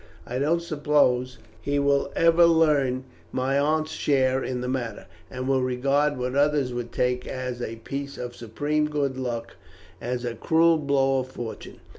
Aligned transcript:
I 0.25 0.39
don't 0.39 0.63
suppose 0.63 1.37
he 1.61 1.77
will 1.77 2.11
ever 2.15 2.45
learn 2.47 3.03
my 3.31 3.59
aunt's 3.59 3.91
share 3.91 4.43
in 4.43 4.61
the 4.61 4.67
matter, 4.67 5.05
and 5.29 5.47
will 5.47 5.61
regard 5.61 6.17
what 6.17 6.33
others 6.33 6.73
would 6.73 6.91
take 6.91 7.27
as 7.27 7.61
a 7.61 7.75
piece 7.75 8.17
of 8.17 8.35
supreme 8.35 8.89
good 8.89 9.15
luck 9.19 9.57
as 10.01 10.25
a 10.25 10.33
cruel 10.33 10.79
blow 10.79 11.19
of 11.19 11.27
fortune. 11.27 11.81